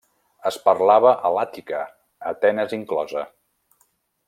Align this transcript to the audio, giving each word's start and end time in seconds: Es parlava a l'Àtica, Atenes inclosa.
Es 0.49 0.55
parlava 0.63 1.11
a 1.29 1.31
l'Àtica, 1.35 1.83
Atenes 2.33 2.75
inclosa. 2.79 3.29